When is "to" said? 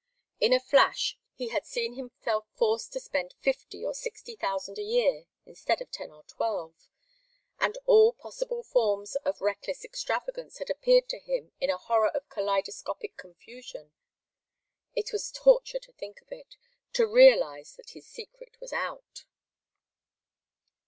2.93-2.99, 11.09-11.19, 15.77-15.91, 16.93-17.05